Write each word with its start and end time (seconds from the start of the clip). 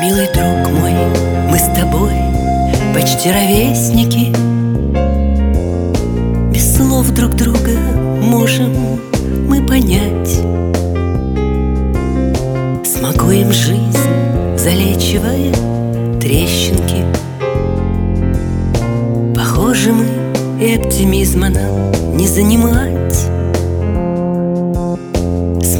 Милый 0.00 0.26
друг 0.32 0.70
мой, 0.72 0.94
мы 1.50 1.58
с 1.58 1.68
тобой 1.78 2.14
почти 2.94 3.30
ровесники. 3.30 4.32
Без 6.50 6.76
слов 6.76 7.10
друг 7.10 7.34
друга 7.34 7.78
можем 8.22 8.72
мы 9.46 9.60
понять. 9.66 10.40
Смакуем 12.86 13.52
жизнь, 13.52 14.08
залечивая 14.56 15.52
трещинки. 16.20 17.04
Похоже 19.34 19.92
мы 19.92 20.06
и 20.58 20.76
оптимизма 20.76 21.50
нам 21.50 22.16
не 22.16 22.26
занимать 22.26 23.26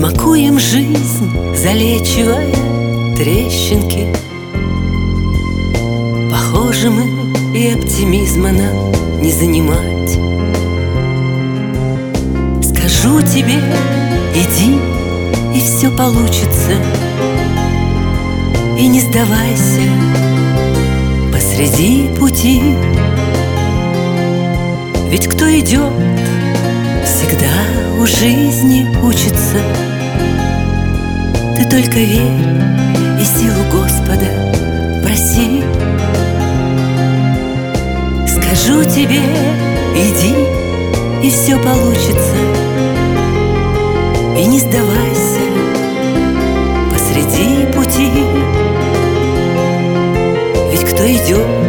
Смакуем 0.00 0.58
жизнь, 0.58 1.30
залечивая 1.54 2.50
трещинки. 3.18 4.06
Похоже 6.30 6.88
мы 6.88 7.04
и 7.54 7.68
оптимизма 7.74 8.50
нам 8.50 9.20
не 9.20 9.30
занимать. 9.30 10.12
Скажу 12.64 13.20
тебе, 13.20 13.62
иди, 14.34 14.78
и 15.54 15.60
все 15.60 15.90
получится. 15.90 16.72
И 18.78 18.86
не 18.88 19.00
сдавайся 19.02 19.82
посреди 21.30 22.08
пути. 22.18 22.62
Ведь 25.10 25.28
кто 25.28 25.44
идет, 25.44 25.92
всегда 27.04 27.52
у 28.00 28.06
жизни 28.06 28.88
учится 29.04 29.89
Ты 31.60 31.68
только 31.68 31.98
верь 31.98 32.40
и 33.20 33.22
силу 33.22 33.62
Господа 33.70 34.24
проси. 35.02 35.62
Скажу 38.26 38.82
тебе, 38.84 39.20
иди, 39.94 40.34
и 41.22 41.30
все 41.30 41.58
получится. 41.58 42.34
И 44.38 44.46
не 44.46 44.58
сдавайся 44.58 45.42
посреди 46.90 47.66
пути. 47.74 48.10
Ведь 50.72 50.84
кто 50.86 51.04
идет, 51.04 51.59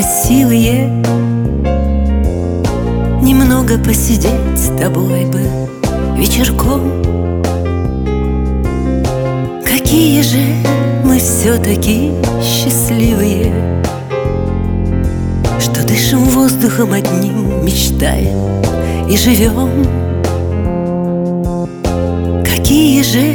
красивые. 0.00 0.88
Немного 3.22 3.76
посидеть 3.78 4.56
с 4.56 4.68
тобой 4.78 5.26
бы 5.26 5.42
вечерком. 6.16 7.02
Какие 9.62 10.22
же 10.22 10.38
мы 11.04 11.18
все-таки 11.18 12.12
счастливые. 12.42 13.52
Что 15.60 15.86
дышим 15.86 16.24
воздухом 16.24 16.94
одним, 16.94 17.64
мечтаем 17.64 18.62
и 19.06 19.16
живем 19.16 19.84
Какие 22.42 23.02
же 23.02 23.34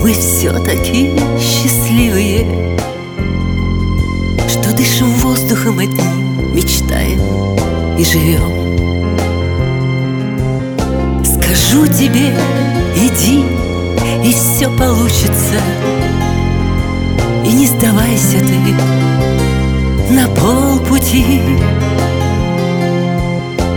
мы 0.00 0.12
все-таки 0.12 1.18
счастливые 1.40 2.74
Дышим 4.76 5.08
воздухом 5.14 5.78
одним, 5.78 6.54
мечтаем 6.54 7.20
и 7.96 8.04
живем. 8.04 8.64
Скажу 11.24 11.86
тебе, 11.86 12.34
иди, 12.96 13.44
и 14.24 14.32
все 14.32 14.68
получится. 14.76 15.60
И 17.44 17.52
не 17.52 17.66
сдавайся 17.66 18.38
ты 18.40 20.12
на 20.12 20.28
полпути. 20.28 21.40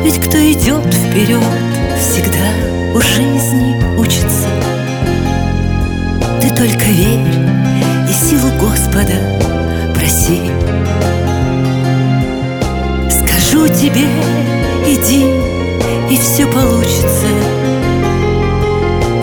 Ведь 0.03 0.19
кто 0.19 0.37
идет 0.37 0.85
вперед, 0.93 1.43
всегда 1.99 2.47
у 2.95 3.01
жизни 3.01 3.75
учится. 3.97 4.47
Ты 6.41 6.49
только 6.49 6.85
верь 6.85 7.27
и 8.09 8.13
силу 8.13 8.51
Господа 8.59 9.13
проси 9.93 10.56
тебе 13.77 14.07
иди, 14.87 15.25
и 16.09 16.17
все 16.17 16.47
получится. 16.47 17.27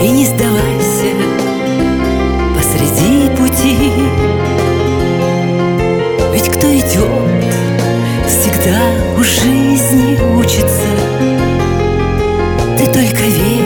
И 0.01 0.09
не 0.11 0.27
сдавайся 0.27 1.11
посреди 2.55 3.31
пути. 3.37 3.91
Ведь 6.33 6.49
кто 6.51 6.73
идет, 6.73 7.09
всегда 8.29 8.79
у 9.19 9.25
жизни 9.25 10.19
учится. 10.37 10.89
Ты 12.79 12.87
только 12.87 13.23
верь. 13.23 13.64